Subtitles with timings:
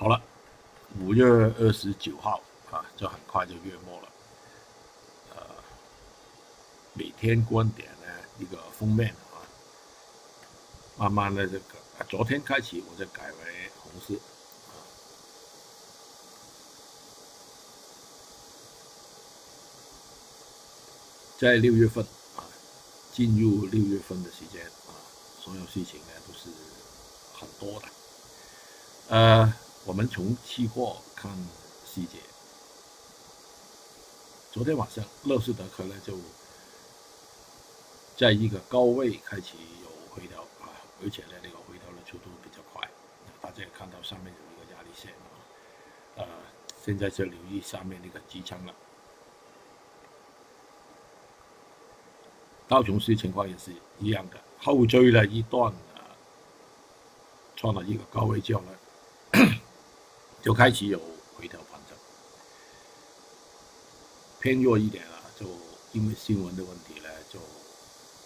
[0.00, 0.18] 好了，
[0.98, 2.40] 五月二十九号
[2.70, 4.08] 啊，就很快就月末了。
[5.36, 5.42] 呃，
[6.94, 8.06] 每天观点呢
[8.38, 9.44] 一个封面啊，
[10.96, 11.74] 慢慢的这个，
[12.08, 14.14] 昨天开始我就改为红色。
[21.38, 22.02] 在六月份
[22.38, 22.48] 啊，
[23.12, 24.96] 进入六月份的时间啊，
[25.44, 26.48] 所有事情呢都是
[27.38, 27.88] 很多的，
[29.08, 29.54] 呃。
[29.90, 31.28] 我们从期货看
[31.84, 32.18] 细节。
[34.52, 36.14] 昨天晚上，乐视德科呢就
[38.16, 40.70] 在一个高位开始有回调啊，
[41.02, 42.88] 而且呢那个回调的速度比较快。
[43.40, 45.26] 大家也看到上面有一个压力线啊，
[46.18, 46.26] 呃，
[46.84, 48.72] 现在就留意上面那个支撑了。
[52.68, 56.14] 道琼斯情况也是一样的，后追了一段啊，
[57.56, 58.76] 创了一个高位之后呢。
[60.42, 60.98] 就开始有
[61.36, 61.96] 回调反正
[64.40, 65.46] 偏弱一点了，就
[65.92, 67.38] 因为新闻的问题呢，就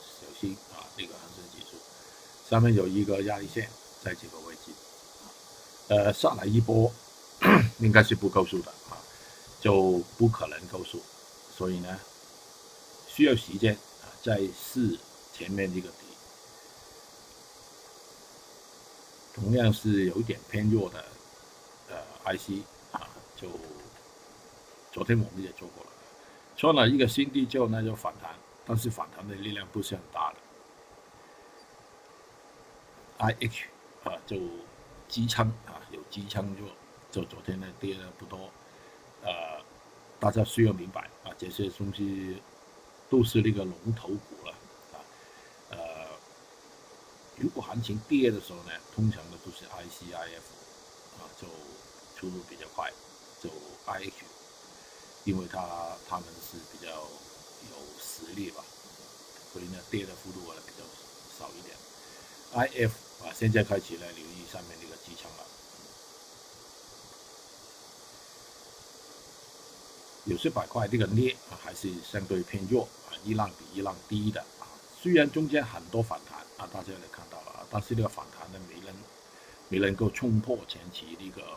[0.00, 0.82] 小心啊。
[0.96, 1.76] 这个恒生指数
[2.48, 3.70] 上面有一个压力线
[4.02, 4.72] 在这个位置，
[5.88, 6.92] 呃，上来一波
[7.78, 8.98] 应该是不够数的啊，
[9.60, 11.00] 就不可能够数，
[11.56, 12.00] 所以呢，
[13.06, 14.98] 需要时间啊，再试
[15.32, 16.04] 前面这个底，
[19.32, 21.04] 同样是有点偏弱的。
[22.24, 23.48] IC 啊，就
[24.92, 25.90] 昨天我们也做过了，
[26.56, 28.34] 创了一个新低之后呢就反弹，
[28.66, 30.36] 但是反弹的力量不是很大的。
[33.18, 33.64] IH
[34.04, 34.36] 啊，就
[35.08, 36.68] 机仓啊，有机仓弱，
[37.10, 38.50] 就昨天呢跌的不多，
[39.22, 39.62] 呃，
[40.18, 42.42] 大家需要明白啊，这些东西
[43.08, 44.52] 都是那个龙头股了
[44.92, 44.96] 啊，
[45.70, 45.78] 呃，
[47.36, 50.42] 如果行情跌的时候呢，通常的都是 ICIF
[51.18, 51.46] 啊，就。
[52.20, 52.92] 速度比较快，
[53.42, 53.48] 就
[53.86, 54.12] IH，
[55.24, 58.62] 因为它他们是比较有实力吧，
[59.50, 60.84] 所以呢跌的幅度呢比较
[61.38, 61.74] 少一点。
[62.52, 62.90] IF
[63.24, 65.46] 啊，现在开始呢留意上面这个机枪了。
[70.26, 74.68] 有些板块这个镍啊还是相对偏弱啊，一浪比一浪低的啊。
[75.02, 78.94] 虽然中间很多反弹啊，大家也看到了啊，但是这个反弹呢没能
[79.70, 81.48] 没能够冲破前期那个。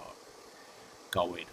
[1.13, 1.51] 高位的，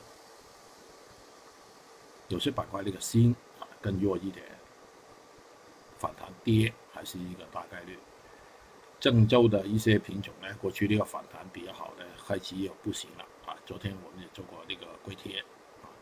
[2.28, 4.42] 有些板块那个锌啊更弱一点，
[5.98, 7.98] 反弹跌还是一个大概率。
[8.98, 13.54] 郑州的一些品种呢，过去那个反弹比较好的，开始又不行了啊。
[13.66, 15.38] 昨天我们也做过那个硅贴
[15.82, 15.92] 啊，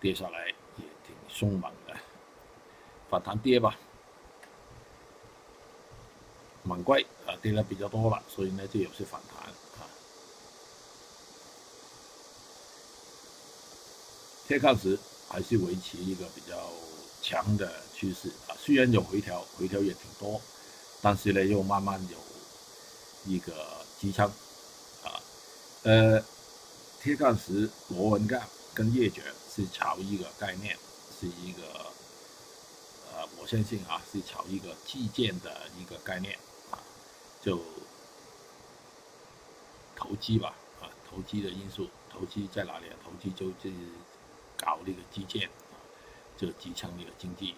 [0.00, 1.94] 跌下来也挺凶猛的，
[3.08, 3.76] 反弹跌吧。
[6.64, 9.37] 猛贵啊跌的比较多了，所以呢就有些反弹。
[14.48, 14.98] 铁矿石
[15.28, 16.56] 还是维持一个比较
[17.20, 20.40] 强的趋势啊，虽然有回调，回调也挺多，
[21.02, 22.16] 但是呢又慢慢有
[23.30, 23.52] 一个
[24.00, 24.26] 支撑
[25.04, 25.20] 啊。
[25.82, 26.24] 呃，
[27.02, 28.40] 铁矿石、螺纹钢
[28.72, 29.22] 跟叶卷
[29.54, 30.74] 是炒一个概念，
[31.20, 31.62] 是一个
[33.12, 36.38] 呃，我相信啊是炒一个基建的一个概念
[36.70, 36.80] 啊，
[37.42, 37.60] 就
[39.94, 42.96] 投机吧啊，投机的因素，投机在哪里啊？
[43.04, 43.70] 投机就这。
[44.58, 45.48] 搞那个基建，
[46.36, 47.54] 就支撑那个经济，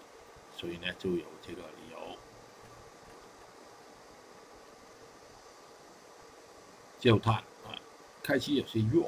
[0.55, 2.17] 所以呢就有这个理由。
[6.99, 7.35] 焦炭
[7.65, 7.73] 啊，
[8.21, 9.07] 开始有些弱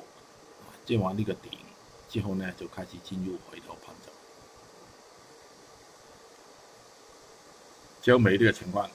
[0.62, 1.52] 啊，见完那个顶
[2.10, 4.12] 之后呢，就开始进入回头盘整。
[8.02, 8.90] 焦煤这个情况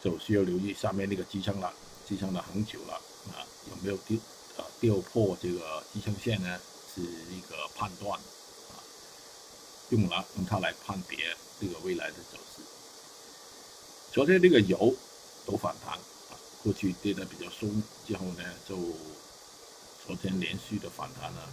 [0.00, 1.72] 就需要留意下面那个支撑了，
[2.06, 2.94] 支撑了很久了
[3.34, 4.16] 啊，有没有丢
[4.56, 6.58] 啊掉破这个支撑线呢？
[6.94, 8.18] 是一个判断。
[9.90, 11.18] 用了用它来判别
[11.60, 12.62] 这个未来的走势。
[14.12, 14.94] 昨天这个油
[15.46, 18.76] 都反弹啊，过去跌的比较松，之后呢就
[20.06, 21.48] 昨天连续的反弹了。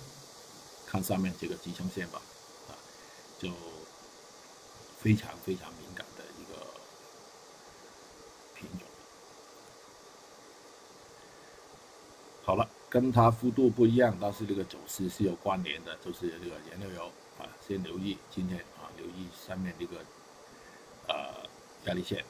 [0.88, 2.22] 看上面这个支撑线吧，
[2.70, 2.72] 啊，
[3.40, 3.50] 就
[5.02, 6.66] 非常非常敏感的一个
[8.56, 8.88] 品种。
[12.44, 17.12] 好了，跟它幅度不一样，但是这个走势是有关联的，就是这个燃料油。
[17.68, 19.98] 先留意今天啊，留意上面这个
[21.08, 21.50] 呃
[21.86, 22.24] 压力线，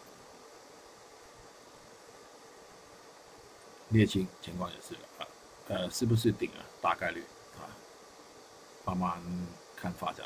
[3.91, 5.27] 沥青情况也是啊，
[5.67, 6.63] 呃，是不是顶啊？
[6.81, 7.23] 大概率
[7.57, 7.67] 啊，
[8.85, 9.21] 慢慢
[9.75, 10.25] 看发展，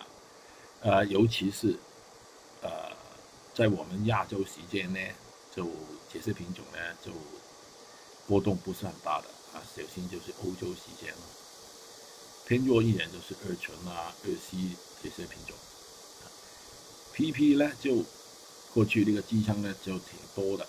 [0.81, 1.77] 呃，尤其是
[2.61, 2.69] 呃，
[3.53, 4.99] 在我们亚洲时间呢，
[5.55, 5.67] 就
[6.11, 7.11] 这些品种呢，就
[8.27, 11.21] 波动不是很大的啊，首先就是欧洲时间了。
[12.49, 15.55] 偏弱一点就是二醇啊、二烯这些品种。
[17.13, 18.03] PP 呢，就
[18.73, 20.65] 过去那个机枪呢就挺多的，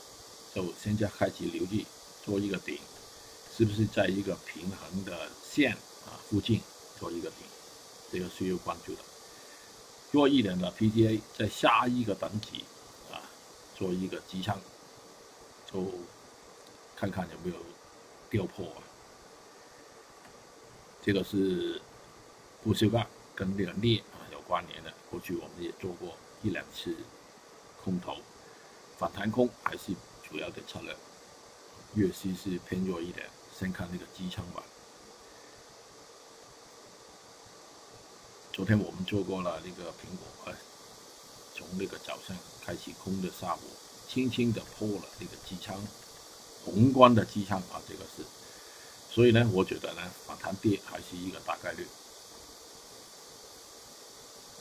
[0.54, 1.86] 就现在开始留意
[2.22, 2.78] 做一个顶，
[3.56, 5.72] 是不是在一个平衡的线
[6.04, 6.60] 啊附近
[6.98, 7.38] 做一个顶，
[8.12, 9.00] 这个需要关注的。
[10.10, 12.62] 弱一点的 PTA 在下一个等级
[13.10, 13.24] 啊
[13.74, 14.60] 做一个机枪，
[15.72, 15.90] 就
[16.94, 17.56] 看看有没有
[18.28, 18.82] 掉破啊。
[21.02, 21.80] 这个是
[22.62, 26.94] 不锈钢跟这个镍啊有关联的，过去我们也做过一两次
[27.82, 28.16] 空头
[28.98, 29.94] 反弹空，还是
[30.28, 30.94] 主要的策略。
[31.94, 33.26] 粤西是偏弱一点，
[33.58, 34.62] 先看那个机枪吧。
[38.52, 40.14] 昨天我们做过了那个苹
[40.44, 40.54] 果，
[41.54, 43.60] 从那个早上开始空的下午，
[44.06, 45.74] 轻轻的破了那个机枪，
[46.64, 48.22] 宏观的机枪啊，这个是。
[49.12, 51.84] 所以呢，我觉得呢，反弹跌还是一个大概率。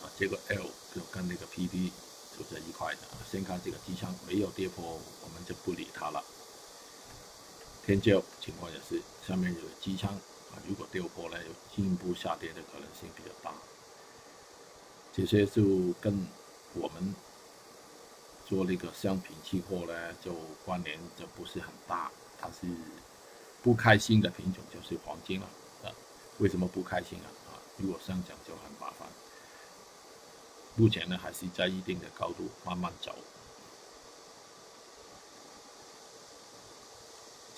[0.02, 0.66] 啊，这个 L
[0.96, 1.92] 就跟那个 PP
[2.36, 3.02] 就在一块的。
[3.32, 6.24] 先看这个机枪没有跌破，我们就不理它了。
[7.86, 10.12] 天骄情况也是，下面有机枪
[10.52, 13.54] 啊，如果跌破呢，有进一步下跌的可能性比较大。
[15.14, 16.28] 这些就跟
[16.74, 17.14] 我们
[18.48, 20.34] 做那个商品期货呢，就
[20.66, 22.12] 关联就不是很大，
[22.42, 22.68] 它是。
[23.62, 25.46] 不开心的品种就是黄金了
[25.84, 25.92] 啊！
[26.38, 27.28] 为什么不开心啊？
[27.52, 29.08] 啊，如果上涨就很麻烦。
[30.76, 33.14] 目前呢，还是在一定的高度慢慢走，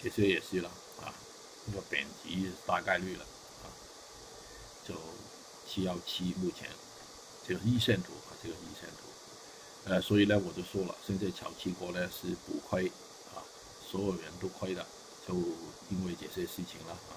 [0.01, 0.69] 这些也是了
[1.01, 1.13] 啊，
[1.65, 3.23] 那个贬值大概率了
[3.63, 3.69] 啊，
[4.87, 4.95] 就
[5.67, 6.67] 七幺七目前
[7.47, 9.07] 这个一线图啊，这个一线图，
[9.85, 12.87] 呃，所以呢，我就说了，现在炒期货呢是补亏
[13.35, 13.45] 啊，
[13.87, 14.83] 所有人都亏的。
[15.31, 15.37] 就
[15.89, 17.15] 因为这些事情了啊，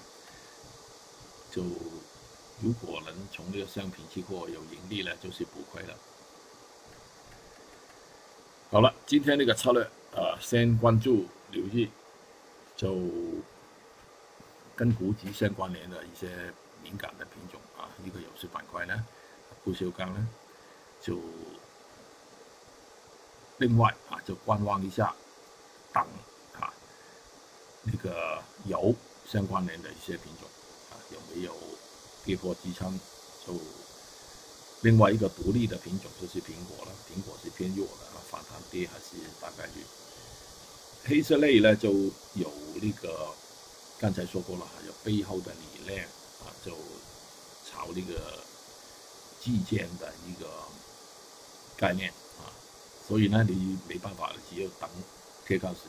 [1.51, 1.61] 就
[2.61, 5.93] 如果能从这个商品期货有盈利了，就是补亏了。
[8.71, 9.83] 好了，今天这个策略
[10.15, 11.91] 啊，先关注留意，
[12.77, 12.95] 就
[14.77, 19.05] 跟股指相关联的一些敏感的品种啊，一个有势板块呢，
[19.65, 20.25] 不锈钢呢，
[21.01, 21.19] 就
[23.57, 25.13] 另外啊，就观望一下，
[25.91, 26.07] 等。
[27.85, 28.93] 那个油
[29.31, 30.49] 相关联的一些品种
[30.91, 31.55] 啊，有没有
[32.25, 32.99] 跌破支撑？
[33.45, 33.53] 就
[34.81, 39.83] 另外一个独立的品种就是苹果了，苹果是偏弱的啊，反弹跌还是大概率。
[41.05, 41.91] 黑色类呢就
[42.33, 42.51] 有
[42.81, 43.27] 那个
[43.99, 46.03] 刚才说过了，还有背后的理念
[46.43, 46.71] 啊，就
[47.69, 48.39] 炒那个
[49.39, 50.47] 基建的一个
[51.77, 52.09] 概念
[52.39, 52.49] 啊，
[53.07, 54.89] 所以呢你没办法，只有等
[55.47, 55.81] 铁矿石。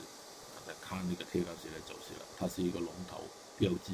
[0.88, 3.21] 看那个铁矿石的走势了，它是一个龙头
[3.59, 3.93] 标志。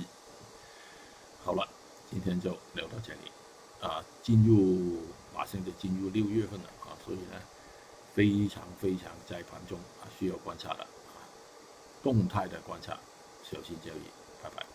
[1.45, 1.67] 好了，
[2.11, 3.33] 今天就聊到这里。
[3.81, 5.03] 啊，进入
[5.35, 7.41] 马上就进入六月份了啊，所以呢，
[8.15, 11.19] 非常非常在盘中啊需要观察的啊，
[12.01, 12.97] 动态的观察，
[13.43, 14.05] 小心交易，
[14.41, 14.72] 拜拜。